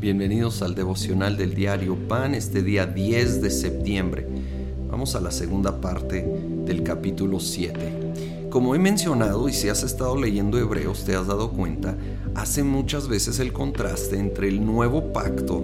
[0.00, 4.26] Bienvenidos al devocional del diario Pan este día 10 de septiembre.
[4.90, 6.26] Vamos a la segunda parte
[6.64, 8.48] del capítulo 7.
[8.50, 11.96] Como he mencionado y si has estado leyendo Hebreos te has dado cuenta,
[12.34, 15.62] hace muchas veces el contraste entre el nuevo pacto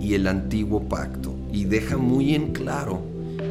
[0.00, 3.00] y el antiguo pacto y deja muy en claro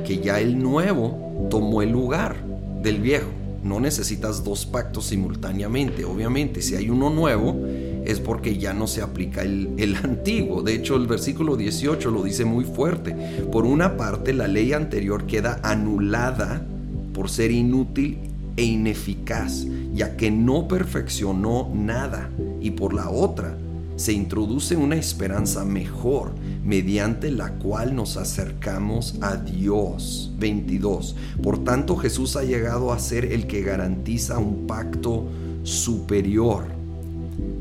[0.05, 2.37] que ya el nuevo tomó el lugar
[2.81, 3.38] del viejo.
[3.63, 6.05] No necesitas dos pactos simultáneamente.
[6.05, 7.55] Obviamente, si hay uno nuevo,
[8.05, 10.61] es porque ya no se aplica el, el, antiguo.
[10.61, 13.15] De hecho, el versículo 18 lo dice muy fuerte.
[13.51, 16.65] Por una parte, la ley anterior queda anulada
[17.13, 18.17] por ser inútil
[18.55, 22.29] e ineficaz, ya que no perfeccionó nada.
[22.61, 23.57] Y por la otra,
[23.99, 26.31] se introduce una esperanza mejor
[26.63, 30.31] mediante la cual nos acercamos a Dios.
[30.39, 31.17] 22.
[31.43, 35.27] Por tanto Jesús ha llegado a ser el que garantiza un pacto
[35.63, 36.63] superior.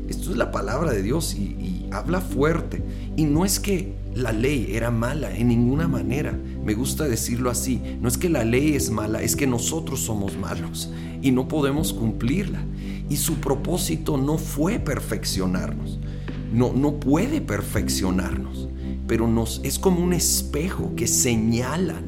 [0.07, 2.81] Esto es la palabra de Dios y, y habla fuerte.
[3.17, 6.39] Y no es que la ley era mala en ninguna manera.
[6.63, 7.81] Me gusta decirlo así.
[7.99, 10.89] No es que la ley es mala, es que nosotros somos malos
[11.21, 12.63] y no podemos cumplirla.
[13.09, 15.99] Y su propósito no fue perfeccionarnos
[16.53, 18.67] no, no puede perfeccionarnos,
[19.07, 22.01] pero nos, es como un espejo que señala,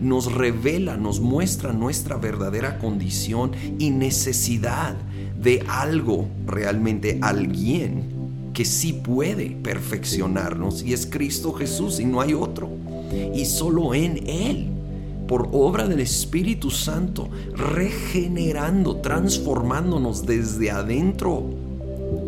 [0.00, 4.96] nos revela, nos muestra nuestra verdadera condición y necesidad
[5.40, 12.34] de algo, realmente alguien que sí puede perfeccionarnos y es Cristo Jesús y no hay
[12.34, 12.68] otro.
[13.34, 14.68] Y solo en Él,
[15.26, 21.46] por obra del Espíritu Santo, regenerando, transformándonos desde adentro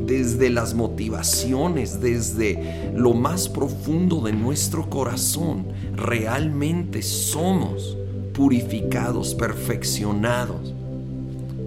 [0.06, 7.96] desde las motivaciones, desde lo más profundo de nuestro corazón, realmente somos
[8.32, 10.74] purificados, perfeccionados.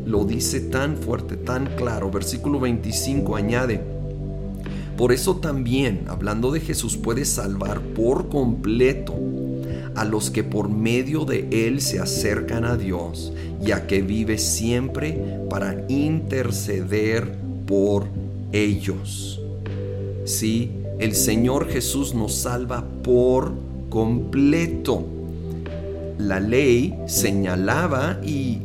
[0.06, 2.10] Lo dice tan fuerte, tan claro.
[2.12, 3.82] Versículo 25 añade,
[4.98, 9.14] por eso también, hablando de Jesús, puede salvar por completo
[9.96, 15.40] a los que por medio de Él se acercan a Dios, ya que vive siempre
[15.50, 18.08] para interceder por
[18.52, 19.42] ellos.
[20.26, 23.54] Sí, el Señor Jesús nos salva por
[23.90, 25.06] completo.
[26.18, 28.60] La ley señalaba y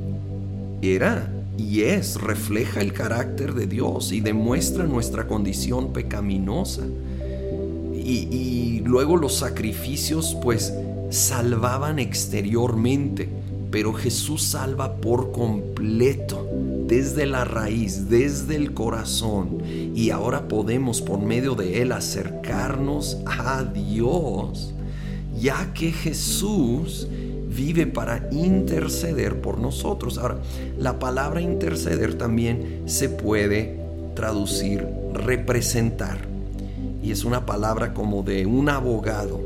[0.80, 6.82] era y es, refleja el carácter de Dios y demuestra nuestra condición pecaminosa.
[7.94, 10.72] Y, y luego los sacrificios pues
[11.10, 13.28] salvaban exteriormente,
[13.70, 16.48] pero Jesús salva por completo
[16.86, 19.58] desde la raíz, desde el corazón.
[19.94, 24.74] Y ahora podemos por medio de Él acercarnos a Dios,
[25.38, 27.06] ya que Jesús
[27.54, 30.18] vive para interceder por nosotros.
[30.18, 30.38] Ahora,
[30.78, 33.78] la palabra interceder también se puede
[34.14, 36.18] traducir representar.
[37.02, 39.40] Y es una palabra como de un abogado.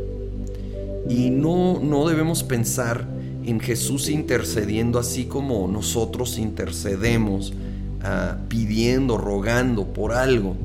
[1.09, 3.16] Y no, no debemos pensar
[3.47, 7.55] en Jesús intercediendo así como nosotros intercedemos,
[8.03, 10.57] ah, pidiendo, rogando por algo.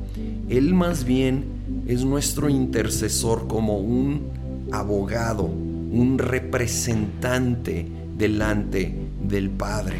[0.48, 1.44] Él más bien
[1.86, 4.22] es nuestro intercesor como un
[4.72, 7.86] abogado, un representante
[8.18, 8.94] delante
[9.28, 9.98] del Padre.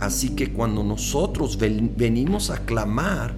[0.00, 3.34] Así que cuando nosotros venimos a clamar,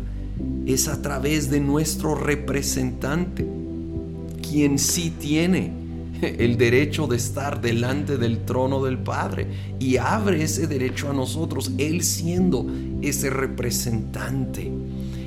[0.66, 3.46] es a través de nuestro representante,
[4.42, 5.79] quien sí tiene
[6.22, 9.46] el derecho de estar delante del trono del Padre
[9.78, 12.66] y abre ese derecho a nosotros, Él siendo
[13.02, 14.70] ese representante.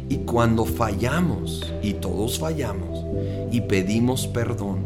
[0.09, 3.05] Y cuando fallamos, y todos fallamos,
[3.51, 4.79] y pedimos perdón,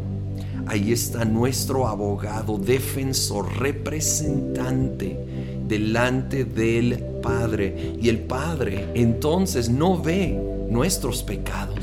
[0.66, 5.18] ahí está nuestro abogado, defensor, representante
[5.66, 7.94] delante del Padre.
[8.00, 10.38] Y el Padre entonces no ve
[10.70, 11.78] nuestros pecados,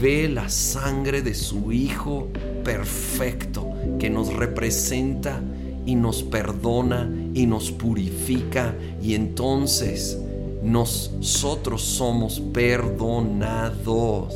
[0.00, 2.28] ve la sangre de su Hijo
[2.66, 5.40] perfecto que nos representa
[5.86, 10.18] y nos perdona y nos purifica y entonces
[10.64, 14.34] nosotros somos perdonados.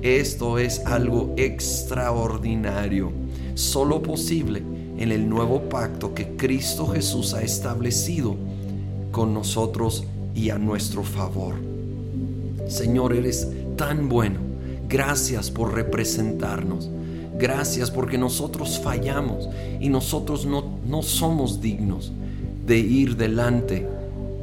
[0.00, 3.12] Esto es algo extraordinario,
[3.54, 4.62] solo posible
[4.96, 8.34] en el nuevo pacto que Cristo Jesús ha establecido
[9.12, 10.04] con nosotros
[10.34, 11.56] y a nuestro favor.
[12.66, 14.38] Señor, eres tan bueno.
[14.88, 16.88] Gracias por representarnos.
[17.38, 19.48] Gracias porque nosotros fallamos
[19.80, 22.12] y nosotros no, no somos dignos
[22.66, 23.86] de ir delante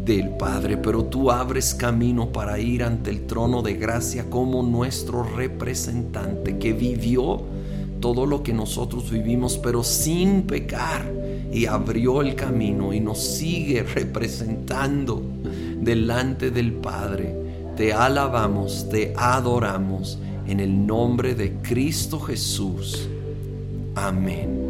[0.06, 5.24] del Padre, pero tú abres camino para ir ante el trono de gracia como nuestro
[5.24, 7.42] representante que vivió
[8.00, 11.04] todo lo que nosotros vivimos, pero sin pecar,
[11.52, 15.22] y abrió el camino y nos sigue representando
[15.82, 17.36] delante del Padre.
[17.76, 23.08] Te alabamos, te adoramos en el nombre de Cristo Jesús.
[23.96, 24.66] Amén.